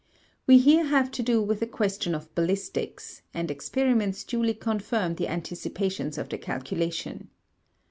We 0.47 0.57
here 0.57 0.85
have 0.85 1.11
to 1.11 1.21
do 1.21 1.43
with 1.43 1.61
a 1.61 1.67
question 1.67 2.15
of 2.15 2.33
ballistics, 2.33 3.21
and 3.35 3.51
experiments 3.51 4.23
duly 4.23 4.55
confirm 4.55 5.13
the 5.13 5.27
anticipations 5.27 6.17
of 6.17 6.27
the 6.29 6.39
calculation. 6.39 7.29